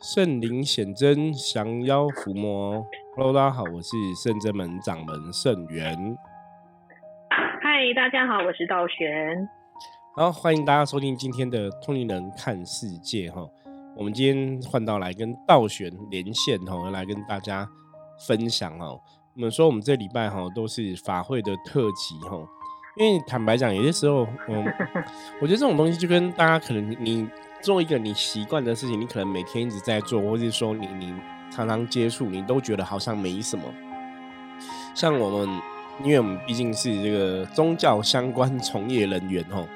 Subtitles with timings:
[0.00, 2.86] 圣灵显真，降妖伏魔。
[3.16, 6.16] Hello，大家好，我是圣真门掌门圣元。
[7.28, 9.48] 嗨，大家好，我是道玄。
[10.14, 13.44] 好，欢迎大家收听今天的《通灵人看世界》哈。
[13.96, 17.68] 我们今天换到来跟道玄连线哈，来跟大家
[18.24, 18.86] 分享哈。
[19.34, 22.38] 我们说我们这礼拜哈都是法会的特辑哈，
[22.96, 24.64] 因为坦白讲，有些时候，嗯，
[25.42, 27.28] 我觉得这种东西就跟大家可能你。
[27.60, 31.12] 做一个你习惯的事情，你可能每天一直在做，或者说你你
[31.50, 33.64] 常常接触，你都觉得好像没什么。
[34.94, 35.60] 像我们，
[36.02, 39.66] 因为我们毕竟是这个宗教相关从业人员哦，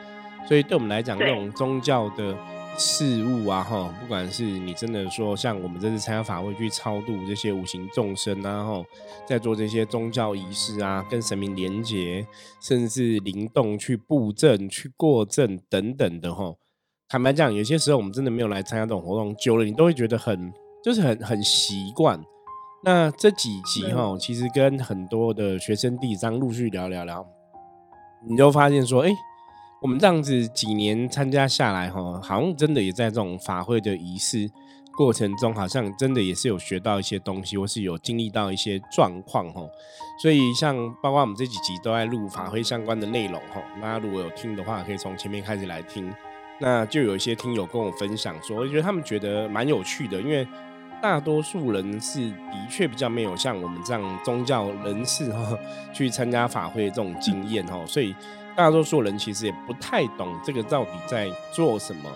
[0.47, 2.37] 所以对我们来讲，那种宗教的
[2.79, 8.85] 事物啊哈，不管是你真的说像我们这次参加法会去超度这些无形众生啊哈，
[9.27, 12.27] 在做这些宗教仪式啊，跟神明连结，
[12.61, 16.55] 甚至灵动去布阵、去过阵等等的哈。
[17.13, 20.51] 坦白讲，有些时候我们真的没有来参加这种活动，久了你都会觉得很，
[20.83, 22.19] 就是很很习惯。
[22.83, 27.23] 那这几集哈，其实跟很多的学生弟子陆续聊聊聊，
[28.27, 29.11] 你就发现说，哎，
[29.83, 34.51] 我们这样子几年参加下来哈，好像真的也在这种法会的仪式
[34.97, 39.61] 过程中，好像真的也是有学到一些东西，或是有经历到一些状况哈。
[40.23, 46.11] 所以像包括我们这几集都在录法会相关的内容哈，大家如果有听的话，可以从前面开始来听。
[46.63, 50.47] 那就有一些听友跟我分享说，我觉得他们觉得蛮有趣的，因为
[51.03, 55.59] 大多数人是的确比较没有像我们这样宗教人士哈
[55.93, 58.15] 去参加法会这种经验哈，所以
[58.57, 62.09] 大多数人其实也不太懂这个到底在做什么。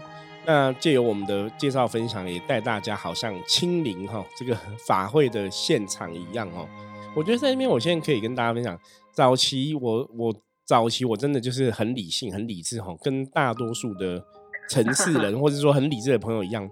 [0.44, 6.68] 那借由我们的介绍分享，也带大家好像亲临哈这个 法会的现场一样哦。
[7.16, 8.78] 我觉得在那边，我现在可以跟大家分享，
[9.12, 10.32] 早期我我
[10.64, 14.24] 早期我真的就是很理性、很理智哈，跟大多数的。
[14.68, 16.68] 城市人，或者说很理智的朋友一样，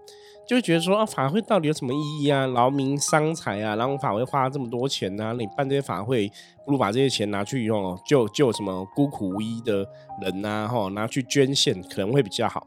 [0.47, 2.47] 就会觉得说啊，法会到底有什么意义啊？
[2.47, 6.31] 劳民伤财啊，然后法会花这么多钱啊，你办这些法会，
[6.67, 9.87] 不如把这些钱拿去用，救救什么孤苦无依的
[10.21, 12.67] 人呐，哈，拿去捐献可能会比较好。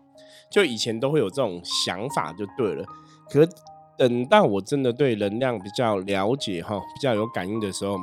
[0.50, 2.86] 就以前都会有这种想法，就对了。
[3.30, 3.48] 可
[3.98, 7.98] 等到我真的对能量比较了解，哈，比较有感应的时候，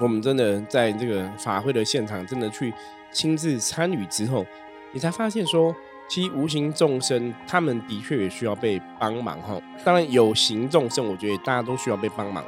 [0.00, 2.72] 我们真的在这个法会的现场，真的去
[3.12, 4.44] 亲自参与之后，
[4.92, 5.74] 你才发现说。
[6.08, 9.60] 其实无形众生，他们的确也需要被帮忙哈。
[9.84, 12.44] 当然有形众生，我觉得大家都需要被帮忙。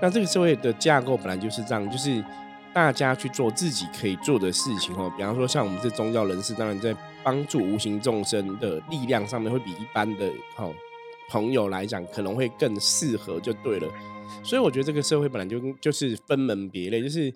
[0.00, 2.24] 那这个社会的架构本来就是这样，就是
[2.72, 5.12] 大家去做自己可以做的事情哈。
[5.16, 10.68] 比方说，像我们这宗教人士，当然在帮助无形众生的力量上面，会比一般的哈
[11.28, 13.88] 朋友来讲，可能会更适合就对了。
[14.42, 17.32] 所以我觉得这个社会本来就就是分门别类，就是。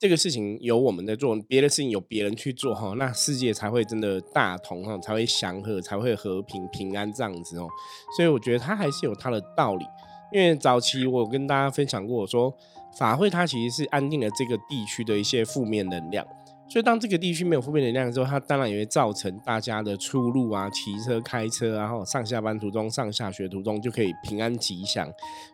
[0.00, 7.68] 这个事情有我们在做，别的事情有别人去做哈，那世界才会真的大同哈，才会祥和，才会和平平安这样子哦。
[8.16, 9.84] 所以我觉得它还是有它的道理，
[10.32, 12.50] 因为早期我跟大家分享过，我说
[12.98, 16.26] 法会它其实是安定了这个地区的一些负面能量。
[16.70, 25.04] 所以，当这个地区没有负面能量之后，它当然也会造成大家的出入啊，骑车、开车，然后上下班途中、上下学途中就可以平安吉祥。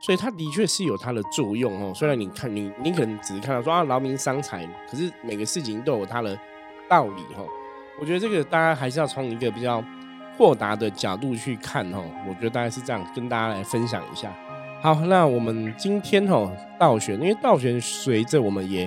[0.02, 1.90] 所以，它的确是有它的作用哦。
[1.94, 6.38] 虽然你看你，你可能只是看到说啊劳民伤财，可是每个事情都有它的
[6.86, 7.42] 道理哈。
[7.98, 9.82] 我觉得这个大家还是要从一个比较
[10.36, 12.04] 豁达的角度去看哦。
[12.28, 14.30] 我觉得大概是这样跟大家来分享一下。
[14.82, 18.86] 好，那我们今天哦倒选，因为倒选随着我们也。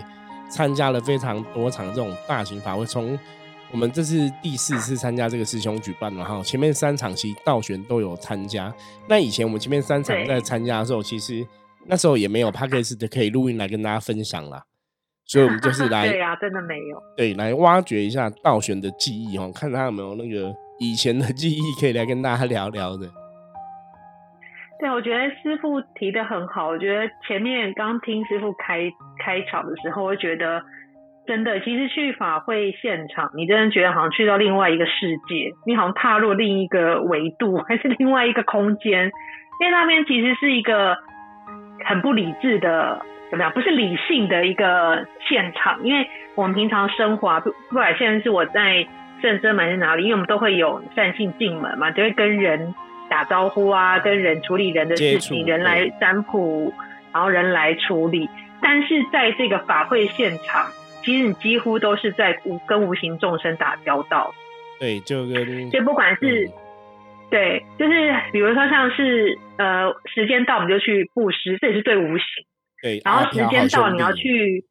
[0.50, 3.18] 参加了非常多场这种大型法会，从
[3.72, 8.74] 我们这是第四次参加这个师兄举办了哈，前面三场其实道玄都有参加。
[9.08, 11.46] 那以前我们前面三场在参加的时候，其实
[11.86, 14.64] 那时候也没有 p a c k a g e 的可以录音来跟大家分享啦，
[15.26, 23.08] 所以我们 就是来对啊，真的没有对来挖掘一下道玄的记忆哦，看他有没有那个以前的记忆可以来跟大家聊聊的。
[24.80, 26.70] 对，我觉得师傅提的很好。
[26.70, 28.80] 我觉得前面刚听师傅开
[29.30, 30.64] 开场的时候，我觉得
[31.28, 39.12] 真的，其实去法会现场，你真的觉得好像去到另外一个世界，你好像踏入另一个维度，还是另外一个空间。
[39.62, 40.98] 因为那边其实是一个
[41.86, 43.54] 很不理智的，怎么样？
[43.54, 45.84] 不是理性的一个现场。
[45.84, 48.88] 因为我们平常生活，不不管现在是我在
[49.22, 52.74] 圣真门是哪里，因为我们都会有善性进门嘛，就会跟人。
[53.10, 56.72] 打招呼啊，跟人处理人的事情，人来占卜，
[57.12, 58.30] 然后人来处理。
[58.62, 60.68] 但是在这个法会现场，
[61.04, 64.34] 其实你几乎都是在无跟无形众生打交道。
[64.80, 66.50] 对，就跟就不管是
[67.30, 72.26] 对，就是比如说像是呃，时间到我们就去布施，这也是对无形。
[72.82, 74.64] 对，然后时间到你要去，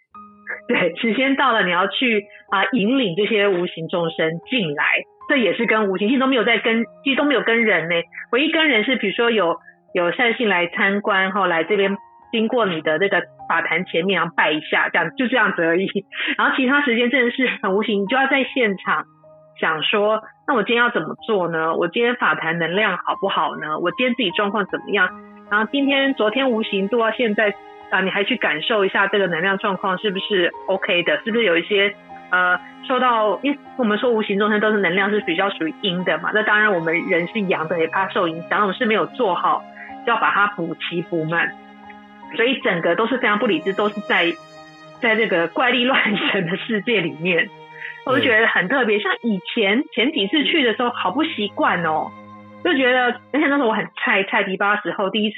[0.66, 4.84] 对，时间到了你要去啊，引领这些无形众生进来。
[5.28, 7.94] 这也是跟无形性都没有在跟，其实都没有跟人呢。
[8.32, 9.58] 唯一跟人是，比如说有
[9.92, 11.94] 有善信来参观，后来这边
[12.30, 15.88] 经过你的那个法坛前面，然后拜一下，这样就这样子而已。
[16.36, 19.04] 然后其他时间真的是很无形，你就要在现场
[19.60, 21.74] 想说，那我今天要怎么做呢？
[21.76, 23.78] 我今天法坛能量好不好呢？
[23.78, 25.08] 我今天自己状况怎么样？
[25.50, 27.54] 然后今天、昨天无形做到现在
[27.90, 31.16] 啊，你还去感受一下这个能量状况是不是 OK 的？
[31.24, 31.94] 是不是有一些
[32.30, 33.40] 呃受到？
[33.42, 38.60] 因为我们说无形众生都是能量是比较属于阴的嘛，那当然我们人是阳的，也怕受影响。
[38.60, 39.64] 我们是没有做好，
[40.04, 41.50] 就要把它补齐补满，
[42.36, 44.32] 所以整个都是非常不理智，都是在
[45.00, 47.48] 在这个怪力乱神的世界里面，
[48.04, 48.98] 我就觉得很特别。
[48.98, 52.10] 像以前前几次去的时候，好不习惯哦。
[52.64, 55.36] 就觉得，而且那时候我很菜菜迪巴时候，第一次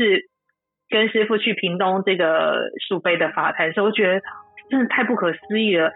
[0.89, 4.21] 跟师傅去屏东这个树碑的法坛时候，我觉得
[4.71, 5.93] 真的太不可思议了。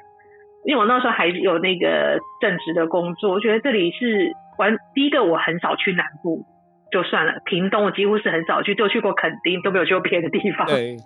[0.66, 6.44] 因为我那时候还有那个正职的工作，我觉得这里是完第一个，我很少去南部，
[6.90, 7.34] 就算了。
[7.44, 10.66] 屏东我几乎是很少去，就去过垦丁，都没有去过别的地方。
[10.66, 10.96] 对。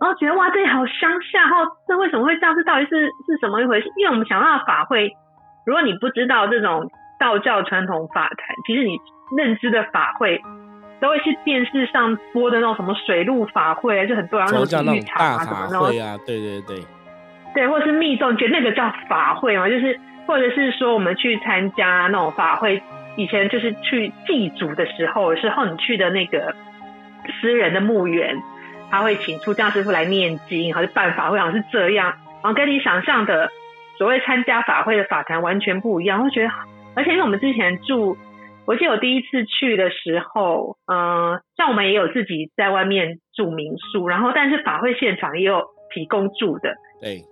[0.00, 2.54] 然后觉得哇，这里好乡下，然后这为什么会这样？
[2.56, 3.88] 这到底是是什么一回事？
[3.98, 5.12] 因为我们想到法会，
[5.66, 8.96] 如果你不知道这种道教传统法坛，其实你。
[9.34, 10.38] 认知的法会
[11.00, 16.04] 都会是电视上播的那种什么水陆法会，就很多那种浴场啊什么的。
[16.04, 16.84] 啊，对对对，
[17.54, 22.82] 对，或者是密宗，觉得那个叫法会嘛，就是或者是说我们去参加那种法会，
[23.16, 26.54] 以前就是去祭祖的时候，时候你去的那个
[27.40, 28.42] 私人的墓园，
[28.90, 33.50] 他会请出家师傅来念经，还是办法会，好像是这样，然后跟你想象的
[33.98, 36.24] 所谓参加法会的法坛完全不一样。
[36.24, 36.50] 我觉得，
[36.96, 38.16] 而且因为我们之前住。
[38.64, 46.76] 我记得我第一次去的时候，嗯，像我们也有自己在外面住民宿，然后但是法会现场也有提供住的。
[47.00, 47.22] 对，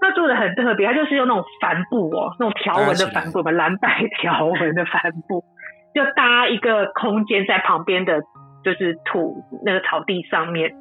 [0.00, 5.44] 他做的很特别，他就是用那种帆布哦，那种条纹的帆布嘛，蓝白条纹的帆布，
[5.94, 8.20] 就搭一个空间在旁边的，
[8.64, 10.72] 就是土那个草地上面，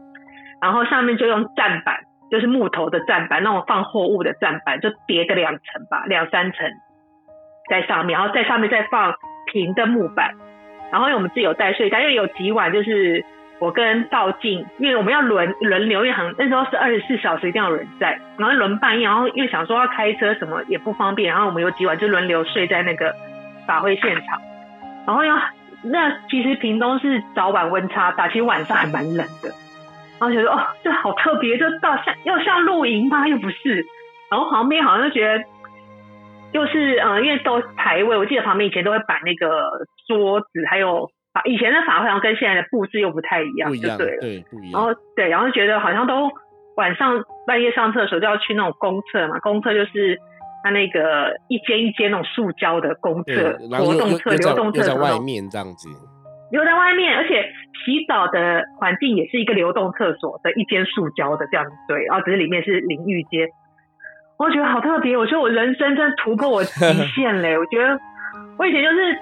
[0.61, 6.67] 然后上面就用站板，就是木头的站板，那种放货物的站板，就叠个两层吧，两三层
[7.69, 9.13] 在上面，然后在上面再放。
[9.49, 10.31] 平的木板，
[10.91, 13.23] 然后因为我们自己有带睡袋，因为有几晚就是
[13.59, 23.13] 我跟道静，因为我们要轮轮流，因为很那时候是二十四小时一定要人在，然后轮半夜，然后因为想说要开车什么也不方便，然后我们有几晚就轮流睡在那个
[23.65, 24.39] 法会现场，
[25.05, 25.35] 然后要
[25.83, 29.49] 那其实屏东是早晚温差大，其实晚上还蛮冷的，
[30.19, 33.27] 然后觉得哦这好特别，就到像要像露营吗？
[33.27, 33.85] 又不是，
[34.29, 35.43] 然后旁边好像就觉得。
[36.53, 39.69] 就是嗯，因为都排位，我记得旁边以前都会摆那个
[40.07, 44.73] 桌子，还有法以前的法会好像跟现在的布置又不太一样，就对了，对，不一样。
[44.73, 46.29] 然后对，然后觉得好像都
[46.75, 50.19] 晚上半夜上厕所就要去那种公厕嘛，公厕就是
[50.63, 55.89] 它那个一间一间那种塑胶的公厕，活动厕、流动厕在外面这样子，
[56.51, 57.43] 留在外面，而且
[57.85, 63.47] 洗澡的环境也是一个流动厕所的一间塑胶的这样子，对，然后只是里面是淋浴间。
[64.39, 66.85] 我觉得好特别，我觉得我人生真的突破我极
[67.15, 67.57] 限嘞！
[67.57, 67.99] 我觉得
[68.59, 69.17] 我以前就是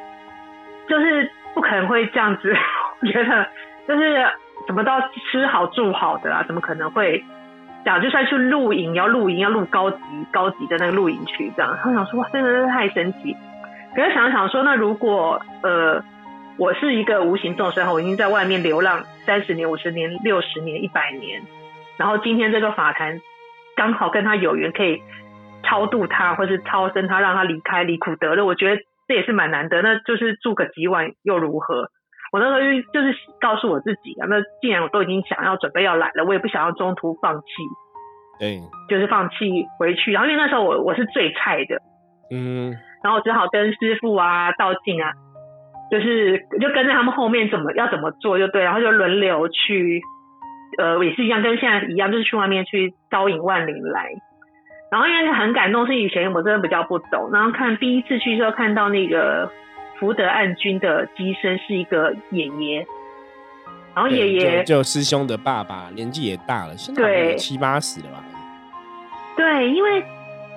[0.89, 2.55] 就是不可能会这样子，
[3.01, 3.47] 我觉得
[3.87, 4.23] 就是
[4.67, 7.23] 怎么都要吃好住好的啊，怎么可能会
[7.83, 7.99] 这样？
[7.99, 9.97] 就算去露营，要露营要露高级
[10.31, 11.75] 高级的那个露营区这样。
[11.83, 13.35] 我想说哇，真的是太神奇！
[13.95, 16.03] 可是想想说，那如果呃
[16.57, 21.41] 我是一个无形众生，我已经在外面流浪三十年、五十年、六十年、一百年，
[21.97, 23.21] 然后今天这个法坛。
[23.77, 25.03] 刚好跟他有缘，可以
[25.63, 28.45] 超度他，或是超生他，让他离开离苦得乐。
[28.45, 29.81] 我觉得这也是蛮难得。
[29.81, 31.89] 那就是住个几晚又如何？
[32.31, 32.59] 我那时候
[32.93, 37.45] 就是告诉我自己啊，那既然我都已经想要准备要来了，我也不想要中途放弃。
[38.39, 38.59] 对，
[38.89, 40.11] 就是放弃回去。
[40.11, 41.81] 然后因为那时候我我是最菜的，
[42.31, 45.11] 嗯，然后只好跟师傅啊、道静啊，
[45.89, 50.01] 就是就跟在他们后面，怎么要怎么做就对，然后就轮流去。
[50.77, 54.09] 呃，也是一样，跟现在一样，就是去外面去招引万灵来。
[54.95, 59.51] 然后因为很感动，是以前我真的比较不懂，然后看第一次去时候看到那个
[59.99, 62.87] 福德暗军的机身是一个爷爷，
[63.93, 68.23] 然后爷爷就师兄的爸爸，年纪也大了，现在七八十了吧？
[69.35, 70.01] 对，因为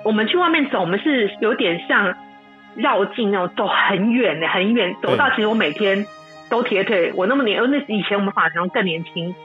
[0.05, 2.15] 我们去外面走，我们是有点像
[2.75, 6.05] 绕境那种，走很远的，很远，走到其实我每天
[6.49, 7.11] 都铁腿。
[7.13, 9.35] 我那么年，那以前我们法常更年轻。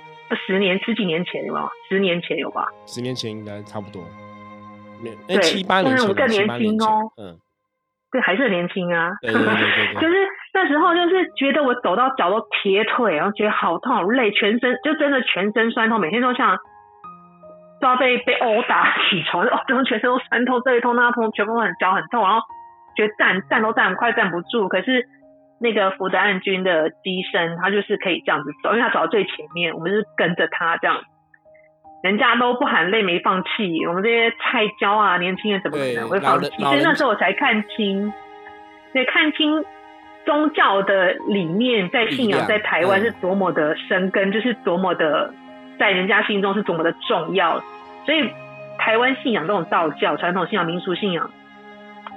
[0.46, 1.68] 十年十几年前有吗？
[1.88, 2.68] 十年前有吧？
[2.86, 4.04] 十年前应该差不多。
[5.26, 7.10] 对，七八年前，我更年轻哦。
[7.16, 7.36] 嗯，
[8.10, 9.10] 对，还是很年轻啊。
[9.20, 9.94] 对对对对。
[10.00, 10.14] 就是
[10.52, 16.56] 那时候，就是觉得我走到脚都铁腿，然后觉得好痛好累，全身就真的全身酸痛，每天都像
[17.80, 22.40] 都要被被殴打起床，哦，怎么全身都酸痛，这一痛那痛，全部很脚很痛，然后
[22.96, 25.06] 觉得站站都站快站不住，可是
[25.60, 31.02] 那个福德岸军的机身，他就是可以这样子走，因为他走到最前面，我们是跟着他这样。
[32.04, 36.50] 人家都不喊累没放弃，我们这些菜椒啊，年轻人怎么可能会放弃？
[36.50, 38.12] 所以那时候我才看清，
[38.92, 39.64] 对，看清
[40.26, 45.32] 宗教的理念在信仰在台湾是多么的生根，就是多么的
[45.78, 47.64] 在人家心中是多么的重要。
[48.04, 48.28] 所以
[48.76, 51.30] 台湾信仰这种道教传统信仰、民俗信仰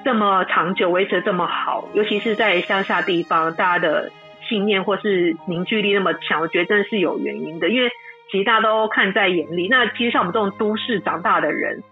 [0.03, 4.11] 这么长久维持这么好，尤其是在乡下地方，大家的
[4.49, 7.89] 信念或是凝聚力那么强，我觉得真的是有原因的，因为。
[8.31, 9.67] 其实大家都看在眼里。
[9.69, 11.83] 那其实像我们这种都市长大的人，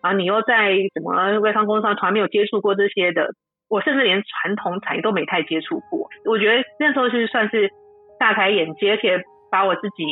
[0.00, 3.34] 啊，你又在什么微商公司上从来没有接触过这些的，
[3.68, 6.08] 我甚至连传统产业都没太接触过。
[6.24, 7.70] 我觉得那时候是算是
[8.18, 10.04] 大开眼界，而且把我自己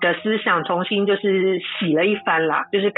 [0.00, 2.64] 的思想重新就是洗了一番啦。
[2.72, 2.92] 就是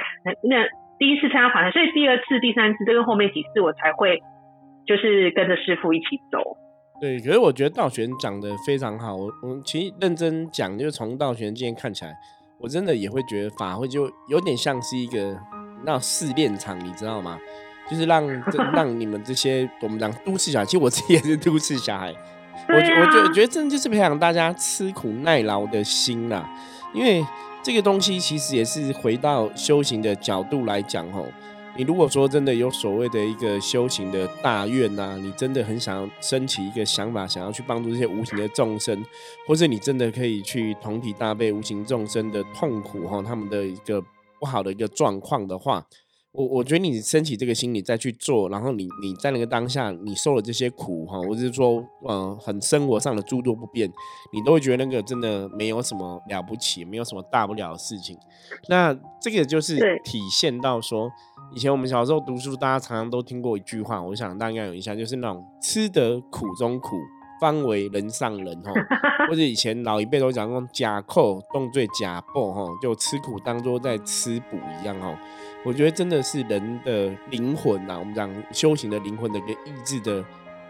[0.48, 0.66] 那
[0.98, 4.20] 第一次参加访谈，所以第二次、第三次，这个后面几次我才会
[4.86, 6.56] 就是跟着师傅一起走。
[7.00, 9.16] 对，可是我觉得道玄讲的非常好。
[9.16, 12.14] 我我其实认真讲，就是从道玄今天看起来，
[12.58, 15.34] 我真的也会觉得法会就有点像是一个
[15.84, 17.38] 那试炼场，你知道吗？
[17.90, 18.28] 就是让
[18.74, 22.14] 让你们这些我们讲都市小孩，其实我自己也是都市小孩，
[22.68, 26.48] 我我觉我觉得真的就是培养大家吃苦耐劳的心啦。
[26.92, 27.24] 因为
[27.62, 31.26] 这个东西其实也是回到修行的角度来讲吼。
[31.80, 39.02] 你如果说真的有所谓的一个修行的大愿呐，你真的很想要升起一个想法，想要去帮助这些无形的众生，
[39.46, 43.98] 或者你真的可以去同体大悲无形众生的痛苦哈，他们的一个
[44.38, 45.82] 不好的一个状况的话。
[46.32, 53.90] 我我觉得你升起这个心，你再去做，然后你你在那个当下，你受了这些苦哈，或者是说，嗯，很生活上的诸多不便，
[54.32, 58.16] 你都会觉得那个真的没有什么了不起，没有什么大不了的事情。
[58.68, 61.10] 那这个就是体现到说，
[61.52, 66.96] 以前我们小时候读书，大家常常都听过一句话，我想大家应该有印象，就是那种吃得苦中苦，
[67.40, 68.72] 方为人上人哈，
[69.28, 75.18] 或者以前老一辈都讲那种假扣动罪假报哈，就吃苦当做在吃补一样哈。
[75.62, 80.24] 我觉得真的是人的灵魂呐，我们讲修行的灵魂的一个意志的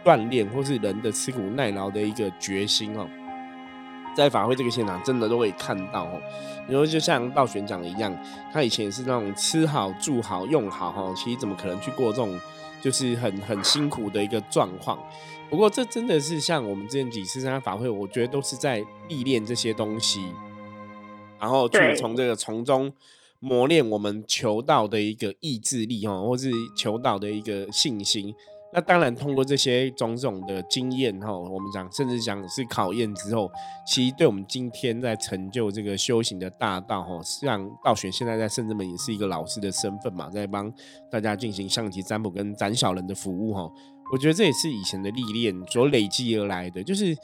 [0.05, 3.09] 锻炼，或是人的吃苦耐劳的一个决心哦，
[4.17, 6.21] 在法会这个现场真的都可以看到哦。
[6.67, 8.13] 你说就像道玄讲的一样，
[8.53, 12.37] 他以前也是那种吃好住好用好哈，其实怎么可能去过这种
[12.83, 14.99] 就是很很辛苦的一个状况？
[15.49, 20.33] 不过这真的是像我们之前几次参加法会，我觉得都是在历练这些东西，
[21.39, 22.93] 然后去从这个从中。
[23.41, 28.33] 磨练我们求道的一个意志力哦，或是求道的一个信心。
[28.73, 33.51] 那当然，通过这些种种的经验哈，我们讲甚至讲是考验之后，
[33.85, 40.73] 其实对我们今天在成就这个修行的大道哈，像道玄现在在圣智门也是一个老师的身份嘛，在帮
[41.11, 43.69] 大家进行象棋占卜跟斩小人的服务哈。
[44.13, 46.81] 我觉得这也是以前的历练所累积而来的。
[46.85, 47.17] 就是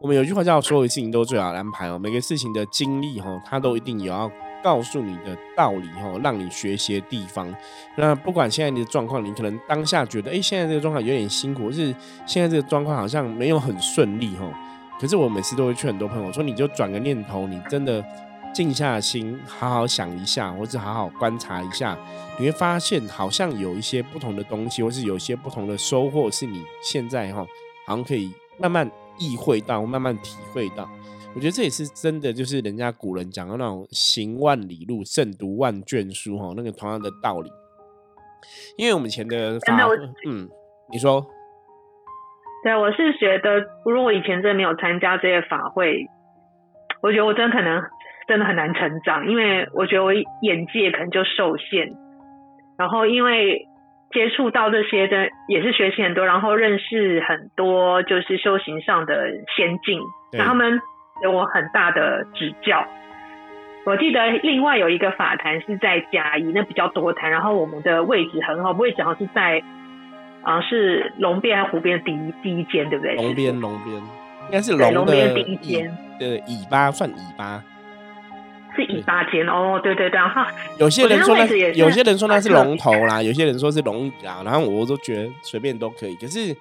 [0.00, 4.30] 我们有句话叫“所有事情都最好安排”哦，每个事情的经历哈，它都一定有要。
[4.66, 7.54] 告诉你的道理哈，让你学习的地方。
[7.94, 11.94] 那不管现在你的状况，你可能当下觉得，哎，现在这个状况有点辛苦，是
[12.26, 14.44] 现在这个状况好像没有很顺利哈。
[15.00, 18.04] 可是我每次都会劝很多朋友说，你就转个念头，你真的
[18.52, 21.96] 静下心，好好想一下，或者好好观察一下，
[22.36, 27.46] 你会发现好像有一些不同的东西，或是有一些不同的收获，是你现在哈，
[27.86, 30.90] 好像可以慢慢意会到，慢慢体会到。
[31.36, 37.50] 我觉得这也是真的，就是人家古人讲的那种“行万里路，胜读万卷书”哈，那个同样的道理。
[38.78, 39.76] 因为我们以前的法，
[40.26, 40.48] 嗯，
[40.90, 41.26] 你说，
[42.64, 46.06] 对，我是觉得，如果以前真的没有参加这些法会，
[47.02, 47.82] 我觉得我真的可能
[48.26, 51.92] 真的很难成长，因为我觉得我眼界可能就受限。
[52.78, 53.68] 然后因为
[54.10, 59.14] 接触到这些的，也是学习很多，然后认识很多就是修行上的
[59.54, 60.00] 先进，
[60.42, 60.80] 他们。
[61.20, 62.84] 给我很大的指教。
[63.84, 69.62] 我记得另外有一个法坛是在甲乙，那比较多坛，然后我们的位置很好，位置好像是在
[70.42, 73.14] 啊是龙边还是湖边第一第一间，对不对？
[73.14, 77.62] 龙边龙边应该是龙边第一间对尾巴算尾巴，
[78.74, 80.18] 是尾巴间哦，对对对。
[80.18, 80.42] 然后
[80.80, 86.56] 有些人说那有些人说那是龙头啦，有些人说是龙牙，然后我都觉得随便都可以，可是。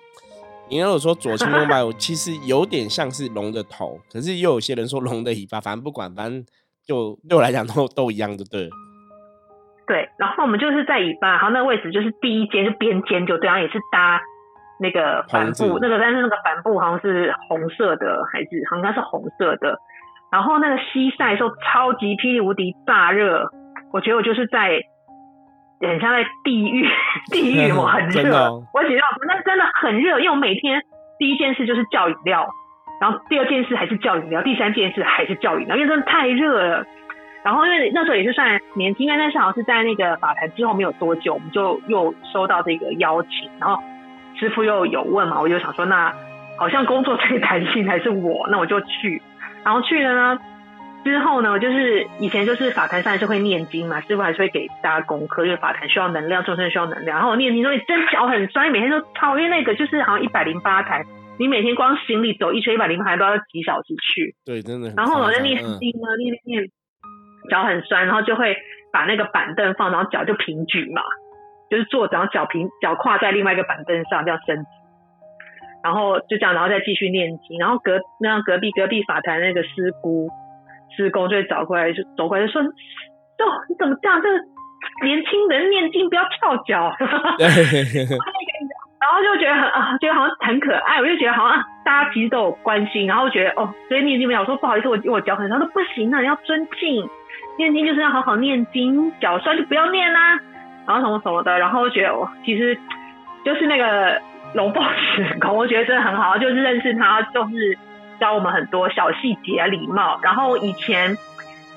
[0.70, 6.44] 你如果说左青龙白虎，其实有点像是龙的头，可是又有些人说龙的尾巴，反正不管，反正
[6.86, 8.68] 就对我来讲都都一样，的，对。
[9.88, 14.20] 对，然后我们就是在尾巴，然后那个位置就是第一间就边间，就对，然后也是搭
[14.80, 19.78] 那个帆布，那个但是那个帆布好像是红色的，还是好像是红色的。
[20.32, 23.48] 然后那个西晒时候超级霹雳无敌大热，
[23.94, 24.82] 我觉得我就是在
[25.82, 26.88] 很像在地狱，
[27.32, 30.82] 地狱我很热，我觉得那真的很热，因为我每天
[31.20, 32.48] 第一件事就是叫饮料，
[33.02, 36.86] 然后第二件事还是叫饮料，第三件事还是叫饮料，因为真的太热了。
[37.44, 43.84] 然后因为那时候也是算年轻，但是好像是在那个法坛之后没有多久，我们就又收到这个邀请，然后
[44.40, 46.12] 师傅又有问嘛，我就想说那
[46.58, 49.22] 好像工作最弹性还是我，那我就去，
[49.64, 50.40] 然后去了呢。
[51.06, 57.20] 之后呢，就是以前就是法坛上是会念经嘛，师傅还是会给大家功课，因为法坛需要能量，众生需要能量。
[57.20, 61.04] 然后念经说你真脚很酸，每天都超，因为那个就是好像一百零八台，
[61.38, 64.34] 你每天光行李走一圈一百零八台都要几小时去。
[64.48, 64.92] 对，真的。
[64.98, 66.64] 然后我在念经呢，念念
[67.52, 68.58] 脚很酸，然后就会
[68.92, 71.04] 把那个板凳放，然后脚就平举嘛，
[71.70, 74.66] 就是坐着，然后脚平脚跨在另外一个板凳上这样伸直，
[75.84, 77.60] 然后就这样，然后再继续念经。
[77.60, 80.32] 然后隔那隔壁隔壁法坛那个师姑。
[80.96, 84.22] 师公就会找过来，就走过来就说：“哦，你怎么这样？
[84.22, 84.38] 这个
[85.04, 86.96] 年轻人念经不要翘脚。
[89.06, 91.00] ”然后就觉得很啊，觉得好像很可爱。
[91.00, 97.08] 我就觉得好像大家其实都有关心，然后觉得哦，所以念经没有说不好意思，我我脚很酸，说不行啊，你要尊敬
[97.58, 100.40] 念经就是要好好念经，脚酸就不要念啦。
[100.88, 102.78] 然后什么什么的，然后觉得哦，其实
[103.44, 104.20] 就是那个
[104.54, 107.78] 龙报时空，我觉得真的很好，就是认识他，就是。
[108.20, 110.20] 教我们很多小细节啊，礼貌。
[110.24, 111.18] 然后以前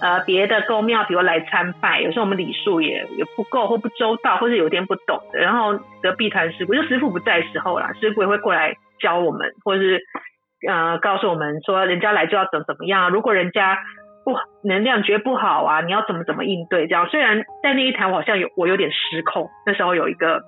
[0.01, 5.39] 呃别的公庙，比如来参拜，有时候我们礼数也也不够或不周到，或是有点不懂的。
[5.41, 10.01] 然后隔壁团师傅，就师傅不在时候啦，师傅也会过来教我们，或是
[10.69, 13.11] 呃告诉我们说，人家来就要怎怎么样。
[13.11, 13.79] 如果人家
[14.25, 16.87] 不能量觉不好啊，你要怎么怎么应对？
[16.87, 20.43] 这样虽然在那一台我好像有我有点失控，那时候有一个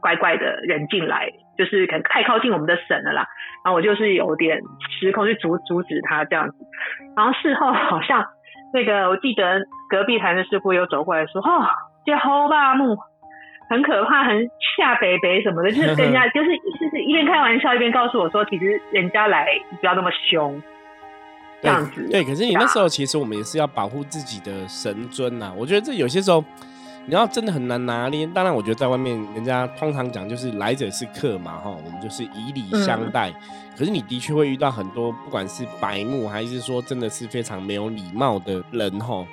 [0.00, 1.30] 怪怪的人进来。
[1.58, 3.26] 就是可能太靠近我们的神了啦，
[3.64, 4.60] 然后我就是有点
[4.98, 6.54] 失控去阻阻止他这样子，
[7.16, 8.26] 然后事后好像
[8.72, 11.66] 那个我记得隔壁台的师傅又走过来说，哦，
[12.04, 12.96] 这好吧木
[13.70, 19.46] 很可怕，很吓北北什么的，就是跟人家 就是就是一边开玩笑一边告诉我说，其实人家来
[19.80, 20.62] 不要那么凶，
[21.62, 22.08] 这样子。
[22.10, 26.44] 对，可是你那时候其实我们也是要保护自己的神尊呐，我觉得这有些时候。
[27.08, 33.32] 你要真的很难拿捏，当然我觉得在外面人家通常讲就是来者是客嘛，哈，我们就是以礼相待。
[33.74, 39.26] 可是你的确会遇到很多，不管是白目还是说真的是非常没有礼貌的人，哈。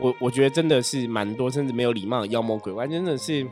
[0.00, 3.46] 我我觉得真的是蛮多，甚至没有礼貌的妖魔鬼怪，真的是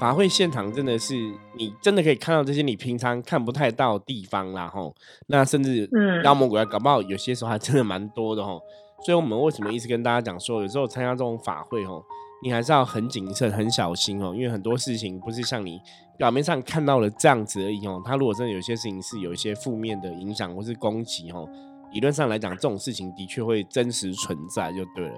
[0.00, 1.14] 法会现场真的是
[1.54, 4.90] 你真的可以看到这些你平常看不太到地方啦，哈。
[5.28, 5.88] 那甚至
[6.24, 8.58] 妖魔鬼怪搞不好有些时候还真的蛮多的，哈。
[9.06, 12.02] 所以我们为什么一直跟大家讲说，有时候参加这种法会，哈。
[12.42, 15.80] 你还是要很谨慎、很小心哦，因为很多事情不是像你
[16.18, 18.02] 表面上看到的这样子而已哦。
[18.04, 21.48] 他如果真的有些事情是有一些负面的影响或是攻击哦，
[21.92, 25.14] 理论上来讲，这种事情的确会真实存在，就对了。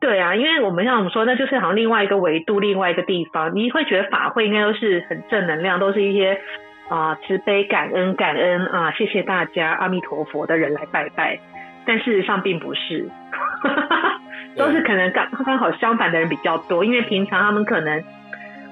[0.00, 6.40] 对啊，因为我们像我们说，那就是好像另外一个维度、另外一个地方，你会觉得法会应该都是很正能量，都是一些
[6.88, 11.40] 啊慈悲、感恩、感恩啊，谢谢大家，阿弥陀佛的人来拜拜，
[11.84, 13.10] 但事实上并不是。
[14.56, 18.02] 都是可能刚刚好相反的人比较多，因为平常他们可能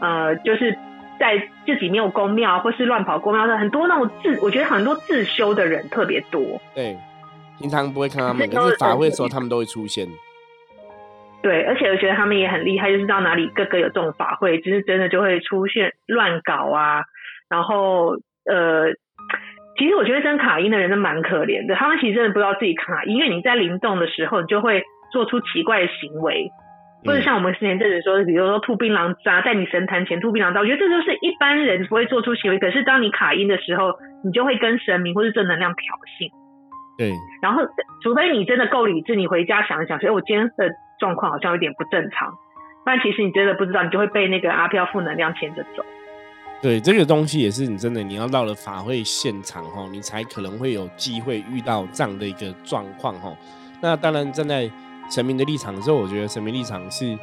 [0.00, 0.76] 呃就是
[1.18, 6.60] 在自己没有公庙，或是乱跑公庙的很多那种自，我觉得很多自修的人特别多。
[6.74, 6.96] 对，
[7.60, 10.06] 平常不会看他们，可是法会的时候他们都会出现。
[11.42, 17.02] 对，而且我觉得他们也很厉害，就是到哪里各个有这种法会，就是真的就会出现乱搞啊。
[17.50, 18.16] 然后
[18.50, 18.94] 呃，
[19.78, 24.82] 其实我觉得真卡音的人都蛮可怜的，他们其实真的不知道自己卡音，因为你在灵动的时候，你就会。
[25.14, 26.50] 做出奇怪的行为，
[27.04, 32.58] 或者像我们之前这子说，比如说吐槟榔渣，在你神坛前吐槟榔渣，我觉得这就是一般人不会做出行为。
[32.58, 36.32] 可是当你卡音的时候，你就会跟神明或是正能量挑衅。
[36.98, 37.12] 对。
[37.40, 37.62] 然后，
[38.02, 42.32] 除非你真的够理智，你回家想一想，说，哎，我今天的状况好像有点不正常。
[42.84, 45.84] 不然，其实你真的不知道，你就会被那个阿飘负能量牵着走。
[46.62, 53.30] 对，这个东西也是你真的，你要到了法会现场哈，你才可能会有机会遇到这样的一个状况哈。
[53.82, 54.70] 那当然，站在
[55.10, 57.16] 神明的立场的时候，我觉得神明立场是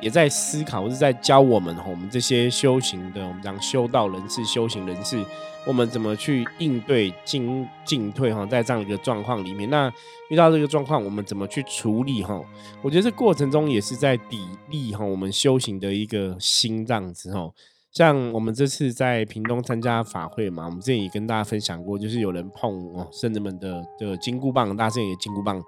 [0.00, 5.24] 也在思考，是在教我们哈，我们这些修行的，我们讲修道人士、修行人士，
[5.66, 9.90] 我们怎么去应对进进退哈，在这样一个状况里面，那
[10.28, 12.38] 遇到这个状况，我们怎么去处理哈？
[12.82, 17.50] 我觉得这过程中也是在砥砺哈，我们修行的一个心这样子哈。
[17.92, 25.62] 像我们这次在屏东参加法会嘛，我们之前也跟大家分享过，就是有人碰哦圣人们的的金箍棒，大圣爷金箍棒。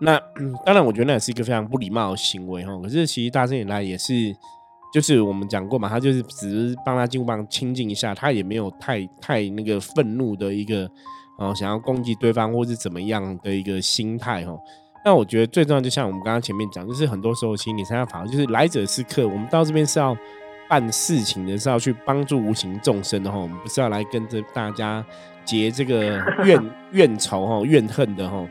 [0.00, 0.20] 那
[0.64, 2.78] 当然，我觉得那也是一个非常不礼貌的行为哈。
[2.82, 4.34] 可是其实大圣以来也是，
[4.92, 10.86] 就是我们讲过嘛，他就是只是帮他金箍棒清净一下，他也没有太太那个愤怒的一个，
[11.38, 14.54] 哦，想要攻击对方或是怎么样的一个心态哈。
[15.04, 19.26] 那我觉得最重要，就像我们刚刚前面讲，就是很多时候其实你参加法会，就是来者是客。
[19.26, 20.16] 我们到这边是要
[20.68, 23.38] 办事情的，是要去帮助无形众生的哈。
[23.38, 25.02] 我们不是要来跟着大家
[25.44, 28.46] 结这个 怨怨仇哈、怨恨的哈。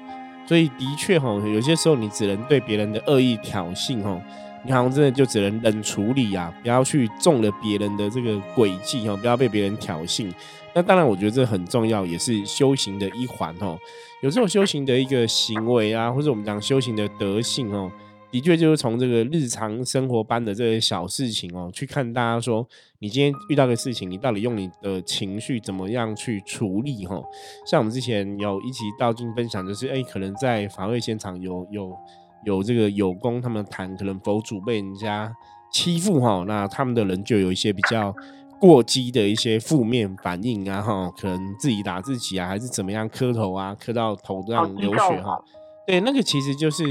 [0.45, 4.21] 所以的确哈，有些时候你只能对别人的恶意挑衅哈。
[4.67, 10.31] 你好像真的就只能冷处理啊，不要去中了别人的这个诡计哈，不要被别人挑衅。
[10.73, 13.77] 那当然，我觉得这很重要，也是修行的一环哦。
[14.21, 17.91] 有这种修行的一个行为啊，或者我们讲修行的德性哦，
[18.31, 22.67] 的确就是从这个日常生活般的这些小事情哦，去看大家说，
[22.99, 27.21] 你今天遇到的事情，你到底用你的情绪怎么样去处理哈？
[27.65, 31.95] 像我们之前有一起道经分享，就是哎，可能在法会现场有有。
[32.43, 35.35] 有这个有功，他们谈可能佛祖被人家
[35.71, 38.15] 欺负哈，那他们的人就有一些比较
[38.59, 45.43] 过激的一些负面反应啊哈，可能自己打自己啊，还是怎么样磕头啊，磕到头这样流血哈。
[45.87, 46.83] 对，那个其实就是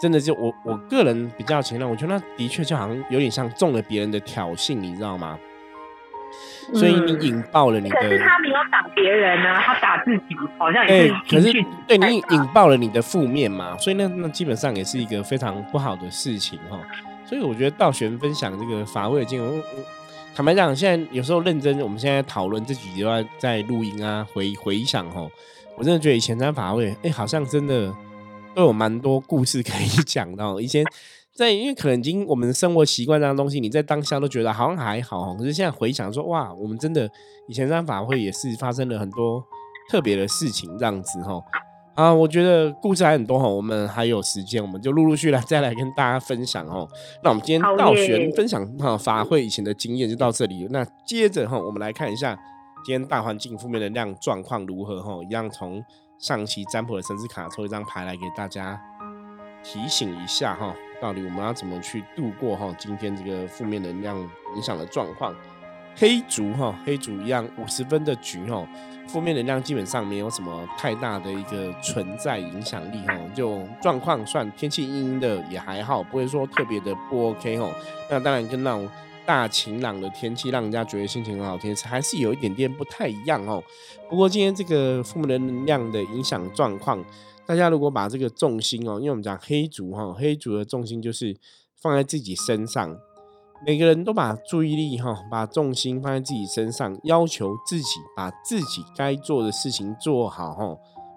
[0.00, 5.38] 真的，就我我个人比较承认，我觉得那的确就好像有点像中了别人的挑衅，你知道吗？
[6.74, 11.52] 所以你引爆了你的，可是他没有打别人啊，他打自己，好像也是可是
[11.86, 16.78] 对你引爆了你的负面嘛，所以那那基本上也是一个非常不好的事情哈。
[17.24, 19.62] 所以我觉得道玄分享这个乏味的经文，
[20.34, 25.26] 坦白讲，现在有时候认真，我们现在讨论这几集在在录音啊，回回想哈，
[25.76, 27.94] 我真的觉得以前在乏味，哎，好像真的
[28.56, 30.82] 都有蛮多故事可以 讲到以前。
[31.34, 37.06] 在，因为可能已经我们生活习惯这样东西，你在当下都觉得好像还好，可是现在回想说，哇，我们真的
[37.46, 39.44] 以前在法会也是发生了很多
[39.90, 41.38] 特别的事情，这样子哈。
[41.94, 46.88] 啊，我觉得故事还很多哈，我们还有时间，我们就陆陆续来 再来跟大家分享哦。
[47.22, 52.34] 那我们今天道玄分享哈法会以前的经验就到这里，那接着哈，我们来看一下
[52.86, 55.84] 今天大环境负面能量状况如何哈，一样从
[56.18, 58.80] 上期占卜的神之卡抽一张牌来给大家
[59.62, 60.74] 提醒一下哈。
[61.00, 64.18] 到底我们要怎么去度过哈今天这个负面能量
[64.54, 65.34] 影响的状况？
[65.98, 68.66] 黑竹哈，黑竹一样五十分的局哈，
[69.06, 77.70] 负面能量基本上没有什么太大的一个存在影响力哈，就状况算天气阴阴的也还好，不会说特别的不 OK 哈。
[78.10, 78.88] 那当然跟那种
[79.26, 83.62] 大晴朗的天气让人家觉得心情很好，天还是有一点点不太一样哦。
[84.08, 87.04] 不过今天这个负面能量的影响状况。
[87.44, 91.36] 大家如果把这个重心哦，因为我们讲黑族哈，黑族的重心就是
[91.80, 92.98] 放在自己身上，
[93.64, 100.76] 每个人都把注意力哈，把重心放在自己身上，要求自己把自己该做的事情做好哈。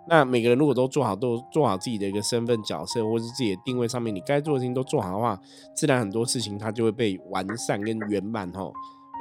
[0.10, 5.40] 那每个人如果都做好，都做好自己的一个身份角色，或是自己的定位上面，你该做的事情都做好的话，
[5.76, 8.72] 自然很多事情它就会被完善跟圆满哈。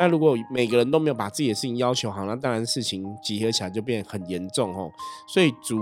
[0.01, 4.88] 那如果每个人都没有把自己的事情要求好，那当然事情集合起来就变很严重哦。
[5.27, 5.77] 所以主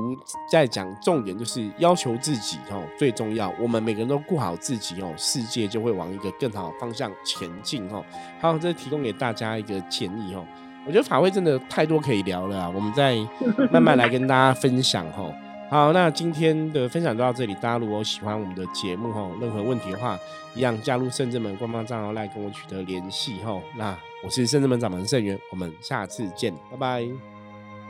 [0.51, 3.53] 在讲重点就是要求自己哦最重要。
[3.61, 8.03] 我们每个人都顾好自己哦，世界就会往一个更好的方向前进哦。
[8.41, 10.45] 好，这提供给大家一个建议哦。
[10.87, 13.17] 我觉得法会真的太多可以聊了，我们再
[13.73, 15.31] 慢慢来跟大家分享哈。
[15.69, 17.53] 好，那今天的分享就到这里。
[17.55, 20.17] 大家如果喜欢我们的节目哈，任何问题的话，
[20.55, 23.61] 一样加入圣智门官方账号来跟我取得联系哈。
[23.77, 27.09] 那我是圣智门掌门圣元，我们下次见，拜拜，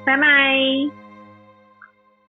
[0.06, 1.05] 拜拜。